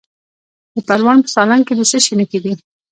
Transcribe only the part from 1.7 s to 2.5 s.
د څه شي نښې